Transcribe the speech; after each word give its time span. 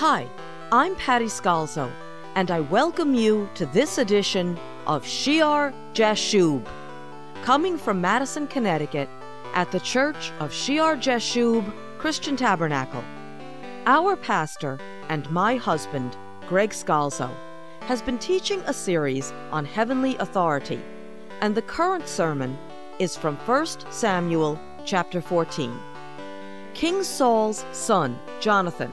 Hi, 0.00 0.28
I'm 0.72 0.94
Patty 0.96 1.24
Scalzo, 1.24 1.90
and 2.34 2.50
I 2.50 2.60
welcome 2.60 3.14
you 3.14 3.48
to 3.54 3.64
this 3.64 3.96
edition 3.96 4.58
of 4.86 5.06
Shear 5.06 5.72
Jashub, 5.94 6.68
coming 7.42 7.78
from 7.78 8.02
Madison, 8.02 8.46
Connecticut, 8.46 9.08
at 9.54 9.72
the 9.72 9.80
Church 9.80 10.32
of 10.38 10.52
Shear 10.52 10.98
Jashub 10.98 11.72
Christian 11.96 12.36
Tabernacle. 12.36 13.02
Our 13.86 14.16
pastor 14.16 14.78
and 15.08 15.30
my 15.30 15.56
husband, 15.56 16.14
Greg 16.46 16.72
Scalzo, 16.72 17.34
has 17.80 18.02
been 18.02 18.18
teaching 18.18 18.60
a 18.66 18.74
series 18.74 19.32
on 19.50 19.64
heavenly 19.64 20.18
authority, 20.18 20.82
and 21.40 21.54
the 21.54 21.62
current 21.62 22.06
sermon 22.06 22.58
is 22.98 23.16
from 23.16 23.36
1 23.36 23.66
Samuel 23.90 24.60
chapter 24.84 25.22
14. 25.22 25.74
King 26.74 27.02
Saul's 27.02 27.64
son, 27.72 28.18
Jonathan, 28.40 28.92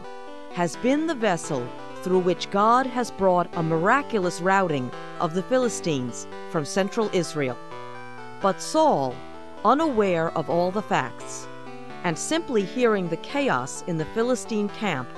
has 0.54 0.75
been 0.77 1.07
the 1.07 1.15
vessel 1.15 1.67
through 2.03 2.20
which 2.20 2.49
God 2.52 2.85
has 2.85 3.09
brought 3.09 3.49
a 3.53 3.63
miraculous 3.63 4.39
routing 4.39 4.91
of 5.20 5.34
the 5.34 5.43
Philistines 5.43 6.27
from 6.52 6.63
central 6.63 7.09
Israel. 7.13 7.57
But 8.41 8.62
Saul, 8.62 9.16
unaware 9.66 10.31
of 10.38 10.49
all 10.49 10.70
the 10.70 10.81
facts, 10.81 11.48
and 12.03 12.17
simply 12.17 12.63
hearing 12.63 13.07
the 13.07 13.17
chaos 13.17 13.84
in 13.88 13.98
the 13.98 14.05
Philistine 14.13 14.70
camp, 14.70 15.09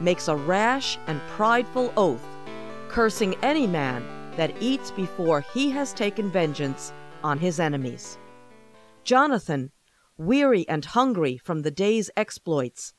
makes 0.00 0.26
a 0.26 0.34
rash 0.34 0.98
and 1.06 1.20
prideful 1.28 1.92
oath, 1.96 2.26
cursing 2.88 3.36
any 3.42 3.66
man 3.66 4.04
that 4.36 4.54
eats 4.60 4.90
before 4.90 5.42
he 5.54 5.70
has 5.70 5.92
taken 5.92 6.30
vengeance 6.30 6.92
on 7.22 7.38
his 7.38 7.60
enemies. 7.60 8.18
Jonathan, 9.04 9.70
weary 10.16 10.66
and 10.68 10.84
hungry 10.86 11.36
from 11.36 11.62
the 11.62 11.70
day's 11.70 12.10
exploits, 12.16 12.94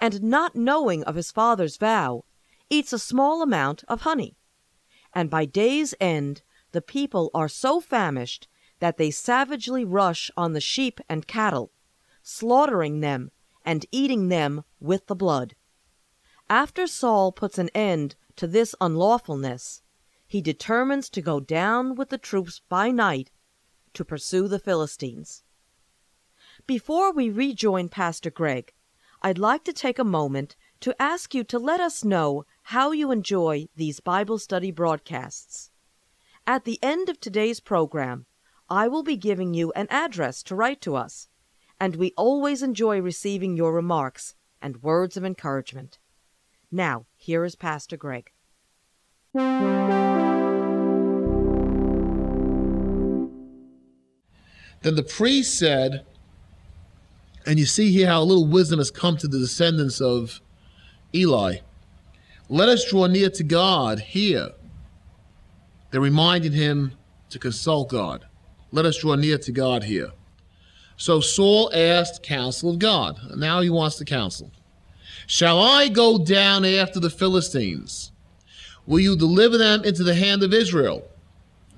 and 0.00 0.22
not 0.22 0.54
knowing 0.54 1.02
of 1.04 1.14
his 1.14 1.30
father's 1.30 1.76
vow, 1.76 2.24
eats 2.68 2.92
a 2.92 2.98
small 2.98 3.42
amount 3.42 3.84
of 3.88 4.02
honey. 4.02 4.36
And 5.14 5.30
by 5.30 5.44
day's 5.44 5.94
end, 6.00 6.42
the 6.72 6.82
people 6.82 7.30
are 7.32 7.48
so 7.48 7.80
famished 7.80 8.48
that 8.80 8.98
they 8.98 9.10
savagely 9.10 9.84
rush 9.84 10.30
on 10.36 10.52
the 10.52 10.60
sheep 10.60 11.00
and 11.08 11.26
cattle, 11.26 11.72
slaughtering 12.22 13.00
them 13.00 13.30
and 13.64 13.86
eating 13.90 14.28
them 14.28 14.64
with 14.80 15.06
the 15.06 15.16
blood. 15.16 15.54
After 16.48 16.86
Saul 16.86 17.32
puts 17.32 17.58
an 17.58 17.70
end 17.74 18.14
to 18.36 18.46
this 18.46 18.74
unlawfulness, 18.80 19.82
he 20.26 20.40
determines 20.40 21.08
to 21.10 21.22
go 21.22 21.40
down 21.40 21.94
with 21.94 22.10
the 22.10 22.18
troops 22.18 22.60
by 22.68 22.90
night 22.90 23.30
to 23.94 24.04
pursue 24.04 24.46
the 24.48 24.58
Philistines. 24.58 25.42
Before 26.66 27.12
we 27.12 27.30
rejoin 27.30 27.88
Pastor 27.88 28.30
Greg, 28.30 28.72
I'd 29.26 29.38
like 29.38 29.64
to 29.64 29.72
take 29.72 29.98
a 29.98 30.04
moment 30.04 30.54
to 30.78 30.94
ask 31.02 31.34
you 31.34 31.42
to 31.42 31.58
let 31.58 31.80
us 31.80 32.04
know 32.04 32.44
how 32.62 32.92
you 32.92 33.10
enjoy 33.10 33.66
these 33.74 33.98
Bible 33.98 34.38
study 34.38 34.70
broadcasts. 34.70 35.72
At 36.46 36.64
the 36.64 36.78
end 36.80 37.08
of 37.08 37.18
today's 37.18 37.58
program, 37.58 38.26
I 38.70 38.86
will 38.86 39.02
be 39.02 39.16
giving 39.16 39.52
you 39.52 39.72
an 39.72 39.88
address 39.90 40.44
to 40.44 40.54
write 40.54 40.80
to 40.82 40.94
us, 40.94 41.26
and 41.80 41.96
we 41.96 42.12
always 42.16 42.62
enjoy 42.62 43.00
receiving 43.00 43.56
your 43.56 43.72
remarks 43.72 44.36
and 44.62 44.80
words 44.80 45.16
of 45.16 45.24
encouragement. 45.24 45.98
Now, 46.70 47.06
here 47.16 47.44
is 47.44 47.56
Pastor 47.56 47.96
Greg. 47.96 48.30
Then 49.34 49.98
the 54.82 55.02
priest 55.02 55.58
said, 55.58 56.06
and 57.46 57.58
you 57.58 57.64
see 57.64 57.92
here 57.92 58.08
how 58.08 58.20
a 58.20 58.24
little 58.24 58.46
wisdom 58.46 58.78
has 58.78 58.90
come 58.90 59.16
to 59.18 59.28
the 59.28 59.38
descendants 59.38 60.00
of 60.00 60.40
Eli. 61.14 61.58
Let 62.48 62.68
us 62.68 62.88
draw 62.88 63.06
near 63.06 63.30
to 63.30 63.44
God 63.44 64.00
here. 64.00 64.50
They 65.90 65.98
reminded 65.98 66.52
him 66.52 66.92
to 67.30 67.38
consult 67.38 67.88
God. 67.88 68.26
Let 68.72 68.84
us 68.84 68.98
draw 68.98 69.14
near 69.14 69.38
to 69.38 69.52
God 69.52 69.84
here. 69.84 70.10
So 70.96 71.20
Saul 71.20 71.70
asked 71.74 72.22
counsel 72.22 72.70
of 72.70 72.78
God. 72.78 73.18
Now 73.36 73.60
he 73.60 73.70
wants 73.70 73.98
the 73.98 74.04
counsel. 74.04 74.50
Shall 75.26 75.60
I 75.60 75.88
go 75.88 76.18
down 76.18 76.64
after 76.64 77.00
the 77.00 77.10
Philistines? 77.10 78.12
Will 78.86 79.00
you 79.00 79.16
deliver 79.16 79.58
them 79.58 79.84
into 79.84 80.04
the 80.04 80.14
hand 80.14 80.42
of 80.42 80.54
Israel? 80.54 81.08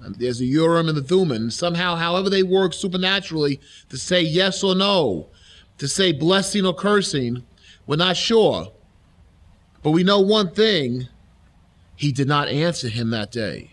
And 0.02 0.14
there's 0.16 0.40
a 0.40 0.44
Urim 0.44 0.88
and 0.88 0.96
the 0.96 1.02
Thummim. 1.02 1.50
Somehow, 1.50 1.96
however 1.96 2.30
they 2.30 2.42
work 2.42 2.72
supernaturally, 2.72 3.60
to 3.88 3.96
say 3.96 4.20
yes 4.20 4.62
or 4.62 4.74
no, 4.74 5.28
to 5.78 5.88
say 5.88 6.12
blessing 6.12 6.66
or 6.66 6.74
cursing, 6.74 7.44
we're 7.86 7.96
not 7.96 8.16
sure. 8.16 8.72
But 9.82 9.92
we 9.92 10.02
know 10.02 10.20
one 10.20 10.50
thing 10.50 11.08
he 11.96 12.12
did 12.12 12.28
not 12.28 12.48
answer 12.48 12.88
him 12.88 13.10
that 13.10 13.32
day. 13.32 13.72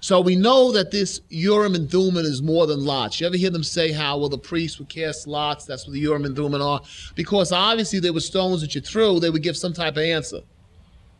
So 0.00 0.20
we 0.20 0.36
know 0.36 0.72
that 0.72 0.90
this 0.90 1.20
Urim 1.30 1.74
and 1.74 1.90
Thummim 1.90 2.24
is 2.24 2.42
more 2.42 2.66
than 2.66 2.84
lots. 2.84 3.20
You 3.20 3.26
ever 3.26 3.36
hear 3.36 3.50
them 3.50 3.62
say 3.62 3.92
how, 3.92 4.18
well, 4.18 4.28
the 4.28 4.38
priests 4.38 4.78
would 4.78 4.88
cast 4.88 5.26
lots, 5.26 5.64
that's 5.64 5.86
what 5.86 5.94
the 5.94 6.00
Urim 6.00 6.24
and 6.24 6.36
Thummim 6.36 6.60
are? 6.60 6.82
Because 7.14 7.50
obviously 7.50 7.98
there 7.98 8.12
were 8.12 8.20
stones 8.20 8.60
that 8.60 8.74
you 8.74 8.80
threw, 8.80 9.20
they 9.20 9.30
would 9.30 9.42
give 9.42 9.56
some 9.56 9.72
type 9.72 9.94
of 9.94 10.02
answer, 10.02 10.40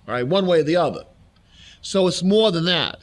right? 0.06 0.26
One 0.26 0.46
way 0.46 0.60
or 0.60 0.64
the 0.64 0.76
other. 0.76 1.04
So 1.80 2.06
it's 2.06 2.22
more 2.22 2.52
than 2.52 2.64
that. 2.66 3.00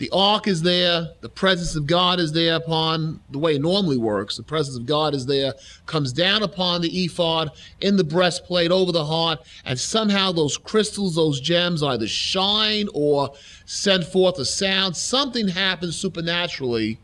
The 0.00 0.08
ark 0.14 0.48
is 0.48 0.62
there, 0.62 1.10
the 1.20 1.28
presence 1.28 1.76
of 1.76 1.86
God 1.86 2.20
is 2.20 2.32
there 2.32 2.54
upon 2.54 3.20
the 3.28 3.38
way 3.38 3.56
it 3.56 3.60
normally 3.60 3.98
works. 3.98 4.38
The 4.38 4.42
presence 4.42 4.78
of 4.78 4.86
God 4.86 5.14
is 5.14 5.26
there, 5.26 5.52
comes 5.84 6.10
down 6.10 6.42
upon 6.42 6.80
the 6.80 7.04
ephod, 7.04 7.50
in 7.82 7.98
the 7.98 8.04
breastplate, 8.04 8.70
over 8.70 8.92
the 8.92 9.04
heart, 9.04 9.40
and 9.66 9.78
somehow 9.78 10.32
those 10.32 10.56
crystals, 10.56 11.16
those 11.16 11.38
gems 11.38 11.82
either 11.82 12.06
shine 12.06 12.88
or 12.94 13.34
send 13.66 14.06
forth 14.06 14.38
a 14.38 14.46
sound. 14.46 14.96
Something 14.96 15.48
happens 15.48 15.98
supernaturally 15.98 16.98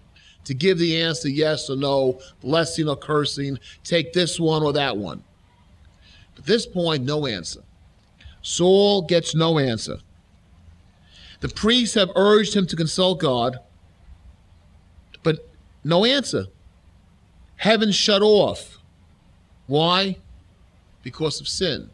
to 0.45 0.55
give 0.55 0.78
the 0.78 0.99
answer 1.03 1.28
yes 1.28 1.69
or 1.69 1.77
no, 1.77 2.19
blessing 2.41 2.89
or 2.89 2.97
cursing, 2.97 3.59
take 3.84 4.15
this 4.15 4.41
one 4.41 4.63
or 4.63 4.73
that 4.73 4.97
one. 4.97 5.23
At 6.39 6.47
this 6.47 6.65
point, 6.65 7.05
no 7.05 7.27
answer. 7.27 7.61
Saul 8.41 9.03
gets 9.03 9.34
no 9.34 9.59
answer. 9.59 9.99
The 11.41 11.48
priests 11.48 11.94
have 11.94 12.10
urged 12.16 12.54
him 12.54 12.66
to 12.66 12.76
consult 12.76 13.20
God, 13.20 13.58
but 15.22 15.48
no 15.84 16.04
answer. 16.04 16.47
Heaven 17.56 17.92
shut 17.92 18.22
off. 18.22 18.78
Why? 19.66 20.16
Because 21.02 21.41
of 21.41 21.48
sin. 21.48 21.91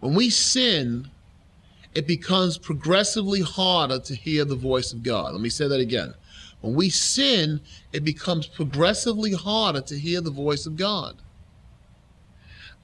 When 0.00 0.14
we 0.14 0.30
sin, 0.30 1.10
it 1.94 2.06
becomes 2.06 2.58
progressively 2.58 3.40
harder 3.40 3.98
to 4.00 4.14
hear 4.14 4.44
the 4.44 4.54
voice 4.54 4.92
of 4.92 5.02
God. 5.02 5.32
Let 5.32 5.40
me 5.40 5.48
say 5.48 5.66
that 5.68 5.80
again. 5.80 6.14
When 6.60 6.74
we 6.74 6.90
sin, 6.90 7.60
it 7.92 8.04
becomes 8.04 8.46
progressively 8.46 9.32
harder 9.32 9.80
to 9.82 9.98
hear 9.98 10.20
the 10.20 10.30
voice 10.30 10.66
of 10.66 10.76
God. 10.76 11.16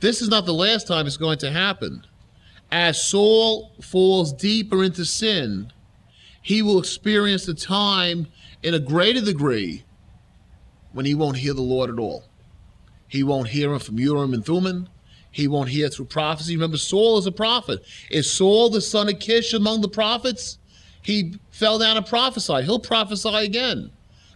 This 0.01 0.23
is 0.23 0.29
not 0.29 0.47
the 0.47 0.55
last 0.55 0.87
time 0.87 1.07
it's 1.07 1.17
going 1.17 1.39
to 1.39 1.51
happen 1.51 2.05
as 2.71 3.03
Saul 3.03 3.73
falls 3.81 4.33
deeper 4.33 4.83
into 4.83 5.05
sin, 5.05 5.73
he 6.43 6.63
will 6.63 6.79
experience 6.79 7.47
the 7.47 7.55
time 7.55 8.27
in 8.63 8.75
a 8.75 8.79
greater 8.79 9.21
degree 9.21 9.85
when 10.93 11.07
he 11.07 11.15
won't 11.15 11.37
hear 11.37 11.55
the 11.55 11.63
Lord 11.63 11.91
at 11.91 11.99
all. 11.99 12.25
He 13.09 13.23
won't 13.23 13.49
hear 13.49 13.73
him 13.73 13.79
from 13.79 13.99
Urim 13.99 14.35
and 14.35 14.45
Thummim. 14.45 14.89
He 15.31 15.49
won't 15.49 15.69
hear 15.69 15.89
through 15.89 16.07
prophecy. 16.07 16.55
Remember, 16.55 16.77
Saul 16.77 17.19
is 17.19 17.27
a 17.27 17.33
prophet. 17.33 17.85
Is 18.11 18.31
Saul 18.31 18.71
the 18.71 18.81
son 18.81 19.09
of 19.09 19.19
Kish 19.19 19.53
among 19.53 19.81
the 19.81 19.89
prophets? 19.89 20.59
He 21.03 21.35
fell 21.51 21.79
down 21.79 21.97
and 21.97 22.07
prophesied. 22.07 22.65
He'll 22.65 22.79
prophesy 22.79 23.35
again. 23.35 23.91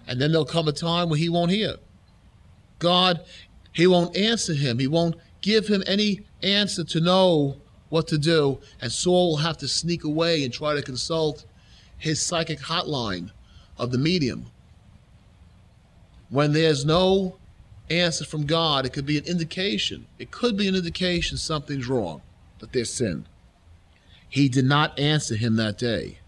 And 0.06 0.20
then 0.20 0.32
there'll 0.32 0.44
come 0.44 0.68
a 0.68 0.72
time 0.72 1.08
where 1.08 1.18
he 1.18 1.28
won't 1.28 1.50
hear. 1.50 1.76
God, 2.78 3.24
he 3.72 3.86
won't 3.86 4.16
answer 4.16 4.54
him. 4.54 4.78
He 4.78 4.86
won't 4.86 5.16
give 5.40 5.66
him 5.66 5.82
any 5.86 6.26
answer 6.42 6.84
to 6.84 7.00
know 7.00 7.60
what 7.88 8.06
to 8.08 8.18
do, 8.18 8.58
and 8.80 8.92
Saul 8.92 9.30
will 9.30 9.36
have 9.38 9.58
to 9.58 9.68
sneak 9.68 10.04
away 10.04 10.44
and 10.44 10.52
try 10.52 10.74
to 10.74 10.82
consult 10.82 11.44
his 11.96 12.20
psychic 12.20 12.60
hotline 12.60 13.30
of 13.78 13.90
the 13.90 13.98
medium. 13.98 14.46
When 16.28 16.52
there's 16.52 16.84
no 16.84 17.36
answer 17.90 18.24
from 18.24 18.46
God, 18.46 18.84
it 18.84 18.92
could 18.92 19.06
be 19.06 19.18
an 19.18 19.24
indication. 19.24 20.06
It 20.18 20.30
could 20.30 20.56
be 20.56 20.68
an 20.68 20.74
indication 20.74 21.38
something's 21.38 21.88
wrong, 21.88 22.22
that 22.58 22.72
there's 22.72 22.92
sin. 22.92 23.26
He 24.28 24.48
did 24.48 24.66
not 24.66 24.98
answer 24.98 25.36
him 25.36 25.56
that 25.56 25.78
day. 25.78 26.18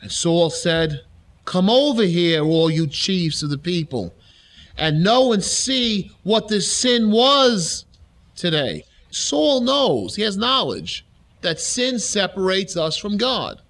And 0.00 0.10
Saul 0.10 0.50
said, 0.50 1.02
Come 1.44 1.70
over 1.70 2.02
here, 2.02 2.42
all 2.42 2.70
you 2.70 2.86
chiefs 2.86 3.42
of 3.42 3.50
the 3.50 3.58
people, 3.58 4.14
and 4.76 5.04
know 5.04 5.32
and 5.32 5.44
see 5.44 6.10
what 6.22 6.48
this 6.48 6.74
sin 6.74 7.10
was 7.10 7.84
today. 8.34 8.84
Saul 9.14 9.60
knows, 9.60 10.16
he 10.16 10.22
has 10.22 10.36
knowledge 10.36 11.06
that 11.40 11.60
sin 11.60 12.00
separates 12.00 12.76
us 12.76 12.96
from 12.96 13.16
God. 13.16 13.60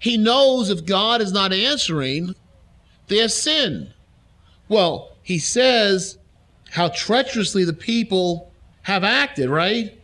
He 0.00 0.16
knows 0.16 0.70
if 0.70 0.86
God 0.86 1.20
is 1.20 1.32
not 1.32 1.52
answering, 1.52 2.34
there's 3.08 3.34
sin. 3.34 3.92
Well, 4.68 5.12
he 5.22 5.38
says 5.38 6.16
how 6.70 6.88
treacherously 6.88 7.64
the 7.64 7.74
people 7.74 8.50
have 8.82 9.04
acted, 9.04 9.50
right? 9.50 10.00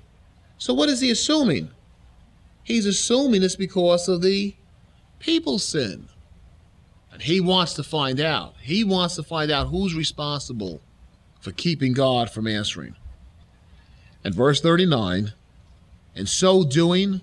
So 0.59 0.75
what 0.75 0.91
is 0.91 1.01
he 1.01 1.11
assuming? 1.11 1.71
He's 2.65 2.85
assuming 2.85 3.43
it's 3.43 3.57
because 3.57 4.09
of 4.09 4.21
the 4.21 4.55
people's 5.21 5.65
sin. 5.65 6.09
And 7.13 7.23
he 7.23 7.41
wants 7.41 7.73
to 7.75 7.83
find 7.83 8.21
out. 8.21 8.57
He 8.61 8.85
wants 8.85 9.15
to 9.17 9.23
find 9.23 9.51
out 9.51 9.69
who's 9.69 9.95
responsible 9.95 10.83
for 11.41 11.53
keeping 11.53 11.95
God 11.95 12.31
from 12.31 12.47
answering. 12.47 12.97
And 14.25 14.35
verse 14.35 14.61
39, 14.61 15.33
in 16.15 16.27
so 16.27 16.65
doing, 16.65 17.21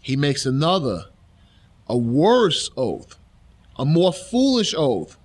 he 0.00 0.16
makes 0.16 0.44
another, 0.44 1.06
a 1.86 1.96
worse 1.96 2.70
oath, 2.76 3.16
a 3.78 3.84
more 3.84 4.12
foolish 4.12 4.74
oath. 4.76 5.16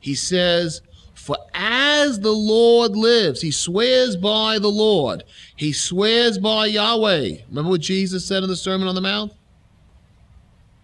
He 0.00 0.14
says, 0.14 0.82
For 1.14 1.36
as 1.54 2.20
the 2.20 2.32
Lord 2.32 2.96
lives, 2.96 3.40
he 3.40 3.50
swears 3.50 4.16
by 4.16 4.58
the 4.58 4.70
Lord, 4.70 5.22
he 5.54 5.72
swears 5.72 6.38
by 6.38 6.66
Yahweh. 6.66 7.38
Remember 7.48 7.70
what 7.70 7.80
Jesus 7.80 8.26
said 8.26 8.42
in 8.42 8.48
the 8.48 8.56
Sermon 8.56 8.88
on 8.88 8.94
the 8.94 9.00
Mount? 9.00 9.32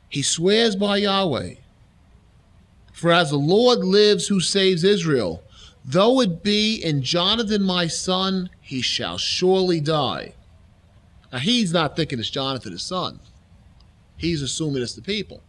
He 0.08 0.22
swears 0.22 0.76
by 0.76 0.98
Yahweh. 0.98 1.54
For 2.92 3.10
as 3.10 3.30
the 3.30 3.36
Lord 3.36 3.80
lives 3.80 4.28
who 4.28 4.40
saves 4.40 4.84
Israel, 4.84 5.42
though 5.84 6.20
it 6.20 6.42
be 6.42 6.76
in 6.76 7.02
Jonathan 7.02 7.62
my 7.62 7.86
son, 7.86 8.50
he 8.72 8.80
shall 8.80 9.18
surely 9.18 9.80
die. 9.80 10.32
Now 11.30 11.40
he's 11.40 11.74
not 11.74 11.94
thinking 11.94 12.18
it's 12.18 12.30
Jonathan 12.30 12.72
his 12.72 12.82
son. 12.82 13.20
He's 14.16 14.40
assuming 14.40 14.82
it's 14.82 14.94
the 14.94 15.02
people. 15.02 15.42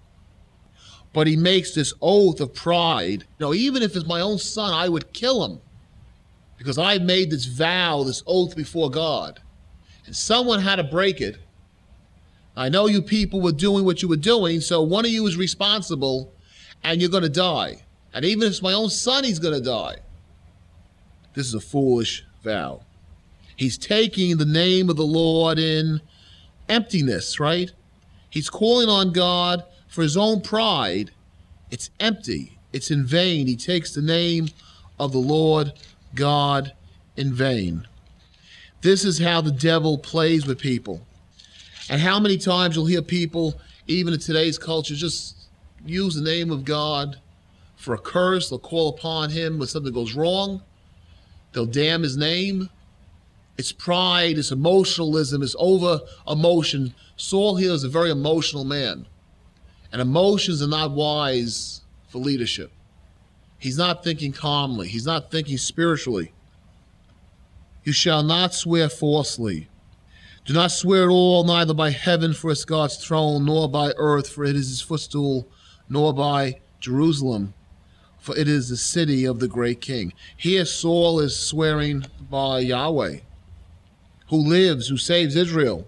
But 1.14 1.28
he 1.28 1.38
makes 1.38 1.74
this 1.74 1.94
oath 2.02 2.42
of 2.42 2.54
pride. 2.54 3.22
You 3.40 3.46
know, 3.46 3.54
even 3.54 3.82
if 3.82 3.96
it's 3.96 4.06
my 4.06 4.20
own 4.20 4.40
son, 4.40 4.74
I 4.74 4.90
would 4.90 5.14
kill 5.14 5.46
him. 5.46 5.62
Because 6.58 6.78
I 6.78 6.98
made 6.98 7.32
this 7.32 7.46
vow, 7.46 8.04
this 8.04 8.24
oath 8.28 8.58
before 8.58 8.92
God. 8.92 9.40
And 10.06 10.14
someone 10.14 10.60
had 10.60 10.76
to 10.76 10.84
break 10.84 11.22
it. 11.22 11.38
I 12.58 12.68
know 12.68 12.88
you 12.88 13.02
people 13.02 13.40
were 13.40 13.54
doing 13.54 13.86
what 13.86 14.02
you 14.02 14.10
were 14.10 14.18
doing, 14.18 14.60
so 14.60 14.82
one 14.82 15.06
of 15.06 15.12
you 15.12 15.26
is 15.28 15.38
responsible 15.38 16.34
and 16.84 17.00
you're 17.00 17.10
going 17.10 17.24
to 17.24 17.30
die. 17.30 17.86
And 18.14 18.26
even 18.26 18.44
if 18.44 18.50
it's 18.50 18.62
my 18.62 18.74
own 18.74 18.90
son, 18.90 19.24
he's 19.24 19.40
going 19.40 19.56
to 19.56 19.64
die. 19.64 19.96
This 21.36 21.48
is 21.48 21.54
a 21.54 21.62
foolish 21.62 22.26
vow. 22.44 22.82
He's 23.56 23.78
taking 23.78 24.38
the 24.38 24.46
name 24.46 24.90
of 24.90 24.96
the 24.96 25.06
Lord 25.06 25.60
in 25.60 26.02
emptiness, 26.70 27.40
right? 27.40 27.72
He's 28.30 28.50
calling 28.50 28.90
on 28.90 29.12
God 29.12 29.64
for 29.88 30.02
his 30.02 30.18
own 30.18 30.42
pride. 30.42 31.12
It's 31.70 31.90
empty, 32.00 32.58
it's 32.72 32.92
in 32.92 33.06
vain. 33.06 33.48
He 33.48 33.56
takes 33.56 33.94
the 33.94 34.02
name 34.02 34.48
of 35.00 35.12
the 35.12 35.20
Lord 35.20 35.74
God 36.16 36.74
in 37.16 37.34
vain. 37.34 37.88
This 38.82 39.06
is 39.06 39.20
how 39.20 39.42
the 39.42 39.52
devil 39.52 39.98
plays 39.98 40.46
with 40.46 40.60
people. 40.60 41.06
And 41.90 42.02
how 42.02 42.20
many 42.20 42.38
times 42.38 42.76
you'll 42.76 42.86
hear 42.86 43.02
people, 43.02 43.60
even 43.88 44.14
in 44.14 44.20
today's 44.20 44.58
culture, 44.58 44.96
just 44.96 45.48
use 45.86 46.16
the 46.16 46.22
name 46.22 46.52
of 46.52 46.66
God 46.66 47.20
for 47.76 47.94
a 47.94 47.98
curse. 47.98 48.50
They'll 48.50 48.60
call 48.60 48.90
upon 48.90 49.30
him 49.30 49.60
when 49.60 49.68
something 49.68 49.94
goes 49.94 50.16
wrong. 50.16 50.62
They'll 51.52 51.66
damn 51.66 52.04
his 52.04 52.18
name. 52.18 52.70
It's 53.58 53.72
pride, 53.72 54.38
it's 54.38 54.52
emotionalism, 54.52 55.44
it's 55.44 55.56
over 55.60 56.02
emotion. 56.28 56.96
Saul 57.16 57.56
here 57.58 57.72
is 57.72 57.84
a 57.84 57.90
very 57.90 58.10
emotional 58.10 58.64
man. 58.64 59.06
And 59.92 60.02
emotions 60.02 60.62
are 60.64 60.68
not 60.68 60.92
wise 60.92 61.82
for 62.08 62.18
leadership. 62.18 62.72
He's 63.60 63.78
not 63.78 64.04
thinking 64.04 64.34
calmly, 64.34 64.88
he's 64.88 65.06
not 65.06 65.32
thinking 65.32 65.58
spiritually. 65.58 66.34
You 67.84 67.94
shall 67.94 68.24
not 68.24 68.54
swear 68.54 68.90
falsely. 68.90 69.70
Do 70.46 70.54
not 70.54 70.72
swear 70.72 71.04
at 71.04 71.10
all, 71.10 71.44
neither 71.46 71.74
by 71.74 71.92
heaven, 71.92 72.34
for 72.34 72.52
it's 72.52 72.66
God's 72.66 72.98
throne, 72.98 73.46
nor 73.46 73.70
by 73.70 73.94
earth, 73.96 74.28
for 74.28 74.44
it 74.44 74.56
is 74.56 74.68
his 74.68 74.82
footstool, 74.82 75.48
nor 75.88 76.14
by 76.14 76.60
Jerusalem, 76.82 77.54
for 78.20 78.36
it 78.36 78.48
is 78.50 78.68
the 78.68 78.78
city 78.78 79.24
of 79.24 79.40
the 79.40 79.48
great 79.48 79.80
king. 79.80 80.12
Here 80.36 80.66
Saul 80.66 81.22
is 81.22 81.38
swearing 81.38 82.06
by 82.30 82.60
Yahweh, 82.60 83.20
who 84.30 84.38
lives, 84.38 84.88
who 84.88 84.98
saves 84.98 85.36
Israel. 85.36 85.88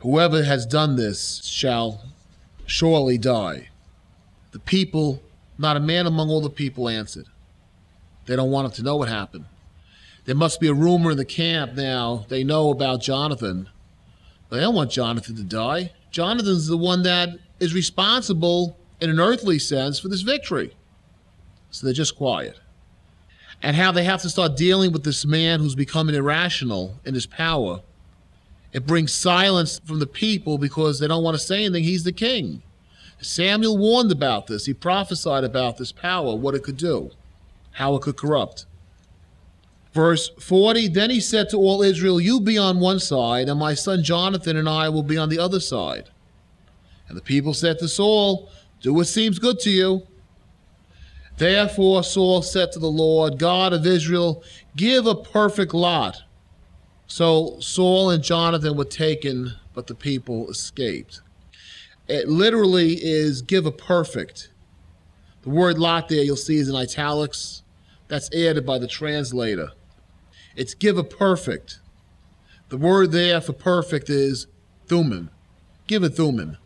Whoever 0.00 0.42
has 0.42 0.66
done 0.66 0.96
this 0.96 1.44
shall 1.44 2.04
surely 2.66 3.18
die. 3.18 3.68
The 4.50 4.58
people, 4.58 5.22
not 5.58 5.76
a 5.76 5.80
man 5.80 6.06
among 6.06 6.28
all 6.28 6.40
the 6.40 6.50
people 6.50 6.88
answered. 6.88 7.26
They 8.26 8.36
don't 8.36 8.50
want 8.50 8.66
him 8.66 8.72
to 8.72 8.82
know 8.82 8.96
what 8.96 9.08
happened. 9.08 9.46
There 10.24 10.34
must 10.34 10.60
be 10.60 10.68
a 10.68 10.74
rumor 10.74 11.12
in 11.12 11.16
the 11.16 11.24
camp 11.24 11.74
now. 11.74 12.26
They 12.28 12.44
know 12.44 12.70
about 12.70 13.02
Jonathan. 13.02 13.68
They 14.50 14.60
don't 14.60 14.74
want 14.74 14.90
Jonathan 14.90 15.36
to 15.36 15.42
die. 15.42 15.92
Jonathan's 16.10 16.68
the 16.68 16.76
one 16.76 17.02
that 17.02 17.30
is 17.58 17.74
responsible 17.74 18.76
in 19.00 19.10
an 19.10 19.18
earthly 19.18 19.58
sense 19.58 19.98
for 19.98 20.08
this 20.08 20.20
victory. 20.22 20.76
So 21.70 21.86
they're 21.86 21.94
just 21.94 22.16
quiet. 22.16 22.60
And 23.62 23.76
how 23.76 23.92
they 23.92 24.04
have 24.04 24.22
to 24.22 24.30
start 24.30 24.56
dealing 24.56 24.92
with 24.92 25.04
this 25.04 25.24
man 25.24 25.60
who's 25.60 25.76
becoming 25.76 26.14
irrational 26.14 26.98
in 27.04 27.14
his 27.14 27.26
power. 27.26 27.80
It 28.72 28.86
brings 28.86 29.12
silence 29.12 29.80
from 29.84 29.98
the 29.98 30.06
people 30.06 30.58
because 30.58 30.98
they 30.98 31.06
don't 31.06 31.22
want 31.22 31.36
to 31.36 31.42
say 31.42 31.64
anything. 31.64 31.84
He's 31.84 32.04
the 32.04 32.12
king. 32.12 32.62
Samuel 33.20 33.78
warned 33.78 34.10
about 34.10 34.48
this. 34.48 34.66
He 34.66 34.74
prophesied 34.74 35.44
about 35.44 35.76
this 35.76 35.92
power, 35.92 36.34
what 36.34 36.54
it 36.54 36.64
could 36.64 36.76
do, 36.76 37.10
how 37.72 37.94
it 37.94 38.02
could 38.02 38.16
corrupt. 38.16 38.66
Verse 39.92 40.30
40 40.40 40.88
Then 40.88 41.10
he 41.10 41.20
said 41.20 41.48
to 41.50 41.58
all 41.58 41.82
Israel, 41.82 42.20
You 42.20 42.40
be 42.40 42.58
on 42.58 42.80
one 42.80 42.98
side, 42.98 43.48
and 43.48 43.60
my 43.60 43.74
son 43.74 44.02
Jonathan 44.02 44.56
and 44.56 44.68
I 44.68 44.88
will 44.88 45.02
be 45.02 45.18
on 45.18 45.28
the 45.28 45.38
other 45.38 45.60
side. 45.60 46.10
And 47.08 47.16
the 47.16 47.22
people 47.22 47.54
said 47.54 47.78
to 47.78 47.88
Saul, 47.88 48.50
Do 48.80 48.94
what 48.94 49.06
seems 49.06 49.38
good 49.38 49.60
to 49.60 49.70
you. 49.70 50.06
Therefore 51.42 52.04
Saul 52.04 52.40
said 52.40 52.70
to 52.70 52.78
the 52.78 52.86
Lord, 52.86 53.36
God 53.36 53.72
of 53.72 53.84
Israel, 53.84 54.44
Give 54.76 55.08
a 55.08 55.16
perfect 55.16 55.74
lot. 55.74 56.22
So 57.08 57.58
Saul 57.58 58.10
and 58.10 58.22
Jonathan 58.22 58.76
were 58.76 58.84
taken, 58.84 59.54
but 59.74 59.88
the 59.88 59.96
people 59.96 60.48
escaped. 60.48 61.20
It 62.06 62.28
literally 62.28 62.92
is 62.92 63.42
give 63.42 63.66
a 63.66 63.72
perfect. 63.72 64.50
The 65.42 65.50
word 65.50 65.80
lot 65.80 66.08
there 66.08 66.22
you'll 66.22 66.36
see 66.36 66.58
is 66.58 66.68
in 66.68 66.76
italics. 66.76 67.64
That's 68.06 68.32
added 68.32 68.64
by 68.64 68.78
the 68.78 68.86
translator. 68.86 69.72
It's 70.54 70.74
give 70.74 70.96
a 70.96 71.02
perfect. 71.02 71.80
The 72.68 72.78
word 72.78 73.10
there 73.10 73.40
for 73.40 73.52
perfect 73.52 74.08
is 74.08 74.46
thummim. 74.86 75.28
Give 75.88 76.04
a 76.04 76.08
thummim. 76.08 76.58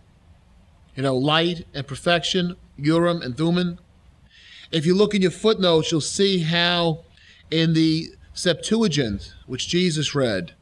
You 0.95 1.05
know, 1.05 1.17
light 1.17 1.65
and 1.73 1.87
perfection, 1.87 2.57
Urim 2.77 3.23
and 3.23 3.39
Thummim. 3.39 3.79
If 4.73 4.85
you 4.87 4.95
look 4.95 5.15
in 5.15 5.23
your 5.23 5.31
footnotes, 5.31 5.91
you'll 5.91 6.01
see 6.01 6.41
how 6.41 7.05
in 7.51 7.73
the 7.73 8.09
Septuagint, 8.35 9.33
which 9.47 9.69
Jesus 9.69 10.15
read, 10.15 10.55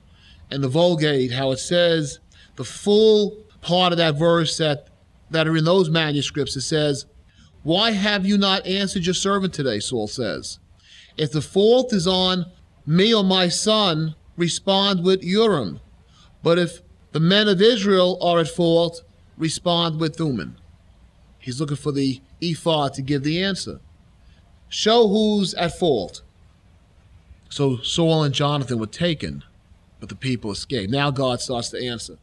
and 0.50 0.62
the 0.62 0.68
Vulgate, 0.68 1.32
how 1.32 1.50
it 1.50 1.58
says 1.58 2.20
the 2.56 2.64
full 2.64 3.36
part 3.60 3.92
of 3.92 3.98
that 3.98 4.16
verse 4.16 4.56
that, 4.58 4.88
that 5.30 5.48
are 5.48 5.56
in 5.56 5.64
those 5.64 5.90
manuscripts, 5.90 6.54
it 6.56 6.62
says, 6.62 7.06
Why 7.62 7.90
have 7.90 8.26
you 8.26 8.38
not 8.38 8.66
answered 8.66 9.06
your 9.06 9.14
servant 9.14 9.54
today? 9.54 9.80
Saul 9.80 10.06
says. 10.06 10.58
If 11.16 11.32
the 11.32 11.40
fault 11.42 11.92
is 11.92 12.06
on 12.06 12.46
me 12.86 13.14
or 13.14 13.24
my 13.24 13.48
son, 13.48 14.14
respond 14.36 15.04
with 15.04 15.22
Urim. 15.22 15.80
But 16.42 16.58
if 16.58 16.82
the 17.12 17.20
men 17.20 17.48
of 17.48 17.62
Israel 17.62 18.18
are 18.20 18.40
at 18.40 18.48
fault, 18.48 19.02
respond 19.38 19.98
with 20.00 20.16
Thummim. 20.16 20.56
He's 21.38 21.60
looking 21.60 21.76
for 21.76 21.92
the 21.92 22.20
ephod 22.40 22.94
to 22.94 23.02
give 23.02 23.22
the 23.22 23.42
answer. 23.42 23.80
Show 24.74 25.06
who's 25.06 25.54
at 25.54 25.78
fault. 25.78 26.22
So 27.48 27.76
Saul 27.76 28.24
and 28.24 28.34
Jonathan 28.34 28.80
were 28.80 28.88
taken, 28.88 29.44
but 30.00 30.08
the 30.08 30.16
people 30.16 30.50
escaped. 30.50 30.90
Now 30.90 31.12
God 31.12 31.40
starts 31.40 31.68
to 31.68 31.86
answer. 31.86 32.18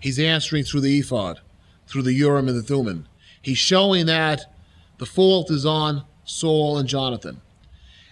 He's 0.00 0.18
answering 0.18 0.64
through 0.64 0.80
the 0.80 0.98
ephod, 0.98 1.42
through 1.86 2.04
the 2.04 2.14
Urim 2.14 2.48
and 2.48 2.56
the 2.56 2.62
Thummim. 2.62 3.08
He's 3.42 3.58
showing 3.58 4.06
that 4.06 4.50
the 4.96 5.04
fault 5.04 5.50
is 5.50 5.66
on 5.66 6.04
Saul 6.24 6.78
and 6.78 6.88
Jonathan. 6.88 7.42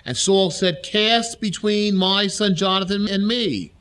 And 0.04 0.14
Saul 0.14 0.50
said, 0.50 0.82
Cast 0.82 1.40
between 1.40 1.96
my 1.96 2.26
son 2.26 2.54
Jonathan 2.54 3.08
and 3.08 3.26
me. 3.26 3.72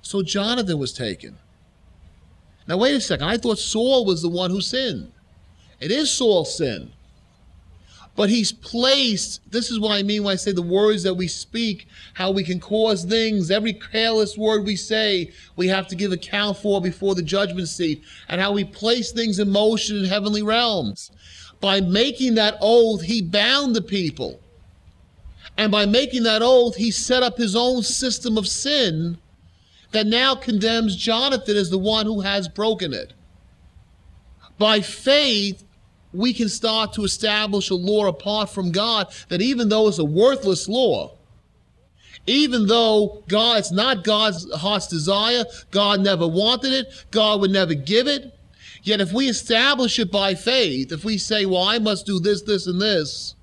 So 0.00 0.22
Jonathan 0.22 0.78
was 0.78 0.92
taken. 0.92 1.38
Now, 2.68 2.76
wait 2.76 2.94
a 2.94 3.00
second. 3.00 3.26
I 3.26 3.36
thought 3.36 3.58
Saul 3.58 4.04
was 4.04 4.22
the 4.22 4.28
one 4.28 4.52
who 4.52 4.60
sinned. 4.60 5.10
It 5.80 5.90
is 5.90 6.08
Saul's 6.08 6.56
sin. 6.56 6.92
But 8.16 8.28
he's 8.28 8.52
placed, 8.52 9.40
this 9.50 9.70
is 9.70 9.78
what 9.78 9.92
I 9.92 10.02
mean 10.02 10.24
when 10.24 10.32
I 10.32 10.36
say 10.36 10.52
the 10.52 10.62
words 10.62 11.02
that 11.04 11.14
we 11.14 11.28
speak, 11.28 11.86
how 12.14 12.30
we 12.30 12.44
can 12.44 12.60
cause 12.60 13.04
things. 13.04 13.50
Every 13.50 13.72
careless 13.72 14.36
word 14.36 14.64
we 14.64 14.76
say, 14.76 15.30
we 15.56 15.68
have 15.68 15.86
to 15.88 15.96
give 15.96 16.12
account 16.12 16.58
for 16.58 16.80
before 16.80 17.14
the 17.14 17.22
judgment 17.22 17.68
seat, 17.68 18.02
and 18.28 18.40
how 18.40 18.52
we 18.52 18.64
place 18.64 19.12
things 19.12 19.38
in 19.38 19.50
motion 19.50 19.96
in 19.96 20.04
heavenly 20.04 20.42
realms. 20.42 21.10
By 21.60 21.80
making 21.80 22.34
that 22.34 22.56
oath, 22.60 23.02
he 23.02 23.22
bound 23.22 23.76
the 23.76 23.82
people. 23.82 24.40
And 25.56 25.70
by 25.70 25.86
making 25.86 26.22
that 26.24 26.42
oath, 26.42 26.76
he 26.76 26.90
set 26.90 27.22
up 27.22 27.36
his 27.36 27.54
own 27.54 27.82
system 27.82 28.38
of 28.38 28.48
sin 28.48 29.18
that 29.92 30.06
now 30.06 30.34
condemns 30.34 30.96
Jonathan 30.96 31.56
as 31.56 31.70
the 31.70 31.78
one 31.78 32.06
who 32.06 32.20
has 32.20 32.48
broken 32.48 32.94
it. 32.94 33.12
By 34.58 34.80
faith, 34.80 35.64
we 36.12 36.32
can 36.32 36.48
start 36.48 36.92
to 36.94 37.04
establish 37.04 37.70
a 37.70 37.74
law 37.74 38.06
apart 38.06 38.50
from 38.50 38.72
God 38.72 39.12
that 39.28 39.40
even 39.40 39.68
though 39.68 39.88
it's 39.88 39.98
a 39.98 40.04
worthless 40.04 40.68
law, 40.68 41.16
even 42.26 42.66
though 42.66 43.22
God, 43.28 43.58
it's 43.58 43.72
not 43.72 44.04
God's 44.04 44.52
heart's 44.54 44.88
desire, 44.88 45.44
God 45.70 46.00
never 46.00 46.26
wanted 46.26 46.72
it, 46.72 47.06
God 47.10 47.40
would 47.40 47.50
never 47.50 47.74
give 47.74 48.06
it. 48.06 48.36
Yet 48.82 49.00
if 49.00 49.12
we 49.12 49.28
establish 49.28 49.98
it 49.98 50.10
by 50.10 50.34
faith, 50.34 50.92
if 50.92 51.04
we 51.04 51.18
say, 51.18 51.46
well, 51.46 51.62
I 51.62 51.78
must 51.78 52.06
do 52.06 52.18
this, 52.18 52.42
this, 52.42 52.66
and 52.66 52.80
this, 52.80 53.34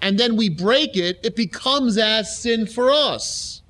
and 0.00 0.18
then 0.18 0.36
we 0.36 0.48
break 0.48 0.96
it, 0.96 1.20
it 1.22 1.36
becomes 1.36 1.96
as 1.98 2.36
sin 2.36 2.66
for 2.66 2.90
us. 2.90 3.62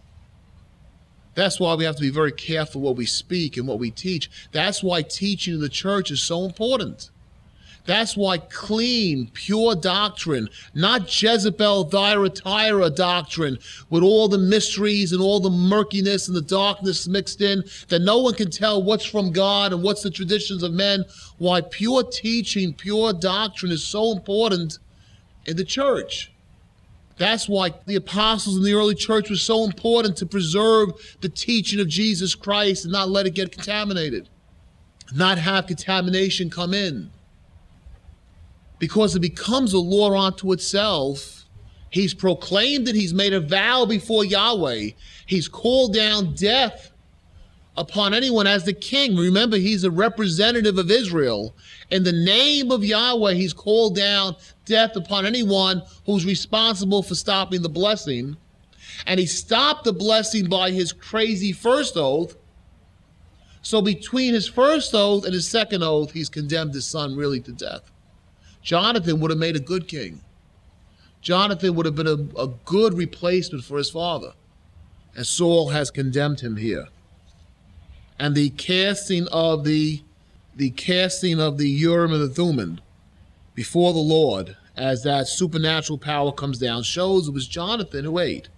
That's 1.34 1.58
why 1.58 1.74
we 1.74 1.84
have 1.84 1.96
to 1.96 2.00
be 2.00 2.10
very 2.10 2.32
careful 2.32 2.80
what 2.80 2.96
we 2.96 3.06
speak 3.06 3.56
and 3.56 3.66
what 3.66 3.80
we 3.80 3.90
teach. 3.90 4.30
That's 4.52 4.82
why 4.82 5.02
teaching 5.02 5.54
in 5.54 5.60
the 5.60 5.68
church 5.68 6.10
is 6.10 6.22
so 6.22 6.44
important. 6.44 7.10
That's 7.86 8.16
why 8.16 8.38
clean, 8.38 9.30
pure 9.34 9.74
doctrine, 9.74 10.48
not 10.72 11.22
Jezebel 11.22 11.84
Thyatira 11.84 12.88
doctrine 12.88 13.58
with 13.90 14.02
all 14.02 14.26
the 14.26 14.38
mysteries 14.38 15.12
and 15.12 15.20
all 15.20 15.38
the 15.38 15.50
murkiness 15.50 16.26
and 16.26 16.36
the 16.36 16.40
darkness 16.40 17.06
mixed 17.06 17.42
in, 17.42 17.62
that 17.88 18.00
no 18.00 18.18
one 18.18 18.34
can 18.34 18.50
tell 18.50 18.82
what's 18.82 19.04
from 19.04 19.32
God 19.32 19.74
and 19.74 19.82
what's 19.82 20.02
the 20.02 20.10
traditions 20.10 20.62
of 20.62 20.72
men. 20.72 21.04
Why 21.36 21.60
pure 21.60 22.02
teaching, 22.04 22.72
pure 22.72 23.12
doctrine 23.12 23.70
is 23.70 23.84
so 23.84 24.12
important 24.12 24.78
in 25.44 25.58
the 25.58 25.64
church. 25.64 26.32
That's 27.18 27.48
why 27.48 27.74
the 27.84 27.96
apostles 27.96 28.56
in 28.56 28.64
the 28.64 28.72
early 28.72 28.94
church 28.94 29.28
was 29.28 29.42
so 29.42 29.62
important 29.62 30.16
to 30.16 30.26
preserve 30.26 31.16
the 31.20 31.28
teaching 31.28 31.80
of 31.80 31.88
Jesus 31.88 32.34
Christ 32.34 32.84
and 32.84 32.92
not 32.92 33.10
let 33.10 33.26
it 33.26 33.34
get 33.34 33.52
contaminated, 33.52 34.30
not 35.14 35.36
have 35.36 35.66
contamination 35.66 36.48
come 36.48 36.72
in 36.72 37.10
because 38.84 39.16
it 39.16 39.20
becomes 39.20 39.72
a 39.72 39.78
law 39.78 40.12
unto 40.14 40.52
itself. 40.52 41.46
He's 41.88 42.12
proclaimed 42.12 42.86
it, 42.86 42.94
he's 42.94 43.14
made 43.14 43.32
a 43.32 43.40
vow 43.40 43.86
before 43.86 44.26
Yahweh, 44.26 44.90
he's 45.24 45.48
called 45.48 45.94
down 45.94 46.34
death 46.34 46.92
upon 47.78 48.12
anyone 48.12 48.46
as 48.46 48.64
the 48.64 48.74
king. 48.74 49.16
Remember, 49.16 49.56
he's 49.56 49.84
a 49.84 49.90
representative 49.90 50.76
of 50.76 50.90
Israel. 50.90 51.56
In 51.90 52.04
the 52.04 52.12
name 52.12 52.70
of 52.70 52.84
Yahweh, 52.84 53.32
he's 53.32 53.54
called 53.54 53.96
down 53.96 54.36
death 54.66 54.96
upon 54.96 55.24
anyone 55.24 55.80
who's 56.04 56.26
responsible 56.26 57.02
for 57.02 57.14
stopping 57.14 57.62
the 57.62 57.70
blessing. 57.70 58.36
And 59.06 59.18
he 59.18 59.24
stopped 59.24 59.84
the 59.84 59.94
blessing 59.94 60.46
by 60.46 60.72
his 60.72 60.92
crazy 60.92 61.52
first 61.52 61.96
oath. 61.96 62.36
So 63.62 63.80
between 63.80 64.34
his 64.34 64.46
first 64.46 64.94
oath 64.94 65.24
and 65.24 65.32
his 65.32 65.48
second 65.48 65.82
oath, 65.82 66.12
he's 66.12 66.28
condemned 66.28 66.74
his 66.74 66.84
son 66.84 67.16
really 67.16 67.40
to 67.40 67.52
death. 67.52 67.90
Jonathan 68.64 69.20
would 69.20 69.30
have 69.30 69.38
made 69.38 69.54
a 69.54 69.60
good 69.60 69.86
king. 69.86 70.22
Jonathan 71.20 71.74
would 71.74 71.86
have 71.86 71.94
been 71.94 72.06
a, 72.06 72.40
a 72.40 72.48
good 72.64 72.94
replacement 72.94 73.62
for 73.62 73.78
his 73.78 73.90
father. 73.90 74.32
And 75.14 75.26
Saul 75.26 75.68
has 75.68 75.90
condemned 75.90 76.40
him 76.40 76.56
here. 76.56 76.88
And 78.18 78.34
the 78.34 78.50
casting 78.50 79.28
of 79.28 79.64
the 79.64 80.02
the 80.56 80.70
casting 80.70 81.40
of 81.40 81.58
the 81.58 81.68
Urim 81.68 82.12
and 82.12 82.22
the 82.22 82.28
Thummim 82.28 82.80
before 83.56 83.92
the 83.92 83.98
Lord 83.98 84.56
as 84.76 85.02
that 85.02 85.26
supernatural 85.26 85.98
power 85.98 86.30
comes 86.30 86.58
down 86.58 86.84
shows 86.84 87.26
it 87.26 87.34
was 87.34 87.48
Jonathan 87.48 88.04
who 88.04 88.20
ate. 88.20 88.48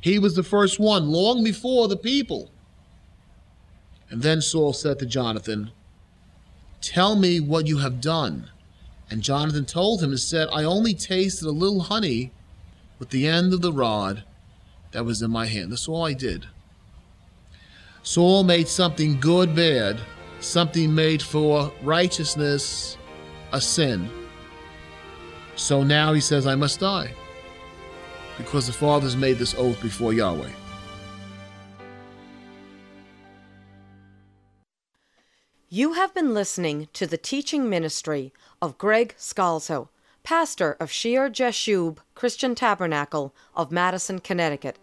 He 0.00 0.18
was 0.18 0.36
the 0.36 0.44
first 0.44 0.78
one 0.78 1.08
long 1.08 1.42
before 1.42 1.88
the 1.88 1.96
people. 1.96 2.50
And 4.10 4.22
then 4.22 4.40
Saul 4.40 4.72
said 4.72 4.98
to 5.00 5.06
Jonathan, 5.06 5.72
Tell 6.80 7.16
me 7.16 7.40
what 7.40 7.66
you 7.66 7.78
have 7.78 8.00
done. 8.00 8.50
And 9.10 9.22
Jonathan 9.22 9.64
told 9.64 10.02
him 10.02 10.10
and 10.10 10.20
said, 10.20 10.48
I 10.52 10.64
only 10.64 10.94
tasted 10.94 11.46
a 11.46 11.50
little 11.50 11.80
honey 11.80 12.32
with 12.98 13.10
the 13.10 13.26
end 13.26 13.52
of 13.52 13.60
the 13.60 13.72
rod 13.72 14.22
that 14.92 15.04
was 15.04 15.22
in 15.22 15.30
my 15.30 15.46
hand. 15.46 15.72
That's 15.72 15.88
all 15.88 16.04
I 16.04 16.12
did. 16.12 16.46
Saul 18.02 18.44
made 18.44 18.68
something 18.68 19.20
good 19.20 19.54
bad, 19.54 20.00
something 20.40 20.94
made 20.94 21.22
for 21.22 21.72
righteousness 21.82 22.96
a 23.52 23.60
sin. 23.60 24.08
So 25.56 25.82
now 25.82 26.12
he 26.12 26.20
says, 26.20 26.46
I 26.46 26.54
must 26.54 26.80
die 26.80 27.12
because 28.38 28.66
the 28.66 28.72
fathers 28.72 29.16
made 29.16 29.36
this 29.36 29.54
oath 29.58 29.80
before 29.82 30.14
Yahweh. 30.14 30.48
You 35.72 35.92
have 35.92 36.12
been 36.12 36.34
listening 36.34 36.88
to 36.94 37.06
the 37.06 37.16
teaching 37.16 37.70
ministry 37.70 38.32
of 38.60 38.76
Greg 38.76 39.14
Scalzo, 39.16 39.86
pastor 40.24 40.76
of 40.80 40.90
Shear 40.90 41.30
Jashub 41.30 41.98
Christian 42.16 42.56
Tabernacle 42.56 43.32
of 43.54 43.70
Madison, 43.70 44.18
Connecticut. 44.18 44.80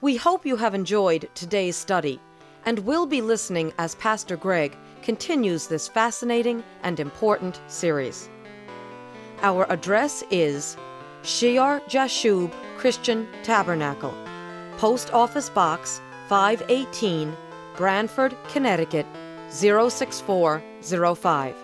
We 0.00 0.16
hope 0.16 0.44
you 0.44 0.56
have 0.56 0.74
enjoyed 0.74 1.28
today's 1.36 1.76
study 1.76 2.20
and 2.66 2.80
will 2.80 3.06
be 3.06 3.20
listening 3.20 3.72
as 3.78 3.94
Pastor 3.94 4.36
Greg 4.36 4.76
continues 5.02 5.68
this 5.68 5.86
fascinating 5.86 6.64
and 6.82 6.98
important 6.98 7.60
series. 7.68 8.28
Our 9.42 9.70
address 9.70 10.24
is 10.32 10.76
Shear 11.22 11.80
Jashub 11.86 12.52
Christian 12.76 13.28
Tabernacle, 13.44 14.14
Post 14.78 15.14
Office 15.14 15.48
Box 15.48 16.00
518, 16.28 17.36
Branford, 17.76 18.36
Connecticut 18.48 19.06
06405. 19.50 21.54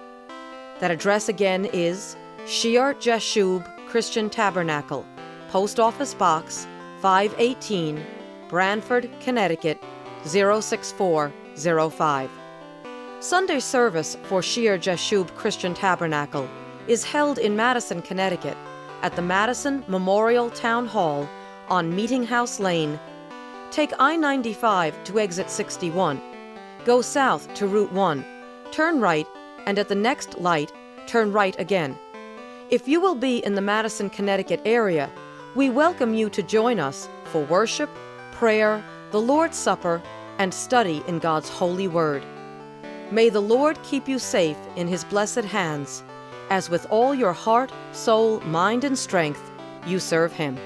That 0.81 0.91
address 0.91 1.29
again 1.29 1.67
is 1.67 2.17
Shear 2.47 2.95
Jashub 2.95 3.71
Christian 3.89 4.31
Tabernacle, 4.31 5.05
Post 5.51 5.79
Office 5.79 6.15
Box 6.15 6.67
518, 7.01 8.03
Branford, 8.49 9.11
Connecticut 9.21 9.79
06405. 10.25 12.31
Sunday 13.21 13.61
service 13.61 14.17
for 14.25 14.43
Shear 14.43 14.79
Jashub 14.79 15.35
Christian 15.35 15.75
Tabernacle 15.75 16.49
is 16.89 17.05
held 17.05 17.39
in 17.39 17.57
Madison, 17.57 18.03
Connecticut 18.03 18.57
at 19.03 19.15
the 19.17 19.23
Madison 19.23 19.85
Memorial 19.89 20.51
Town 20.51 20.87
Hall 20.87 21.29
on 21.69 21.95
Meeting 21.95 22.25
House 22.25 22.59
Lane. 22.59 22.99
Take 23.71 23.93
I 23.99 24.17
95 24.17 25.05
to 25.05 25.19
exit 25.19 25.51
61. 25.51 26.21
Go 26.85 27.01
south 27.01 27.53
to 27.55 27.67
Route 27.67 27.93
1. 27.93 28.23
Turn 28.71 29.01
right 29.01 29.27
and 29.65 29.79
at 29.79 29.89
the 29.89 29.95
next 29.95 30.39
light, 30.39 30.71
turn 31.07 31.33
right 31.33 31.59
again. 31.59 31.97
If 32.69 32.87
you 32.87 33.01
will 33.01 33.15
be 33.15 33.39
in 33.39 33.55
the 33.55 33.63
Madison, 33.63 34.11
Connecticut 34.11 34.61
area, 34.67 35.11
we 35.55 35.71
welcome 35.71 36.13
you 36.13 36.29
to 36.29 36.43
join 36.43 36.79
us 36.79 37.09
for 37.25 37.43
worship, 37.45 37.89
prayer, 38.33 38.85
the 39.13 39.21
Lord's 39.21 39.57
Supper, 39.57 40.03
and 40.37 40.53
study 40.53 41.03
in 41.09 41.21
God's 41.21 41.49
holy 41.49 41.89
word. 41.89 42.23
May 43.11 43.31
the 43.31 43.41
Lord 43.41 43.83
keep 43.83 44.07
you 44.07 44.19
safe 44.19 44.59
in 44.77 44.87
his 44.87 45.05
blessed 45.05 45.47
hands, 45.47 46.03
as 46.51 46.69
with 46.69 46.85
all 46.91 47.15
your 47.15 47.33
heart, 47.33 47.73
soul, 47.93 48.41
mind, 48.41 48.85
and 48.85 48.99
strength 48.99 49.51
you 49.87 49.99
serve 49.99 50.35
him. 50.35 50.59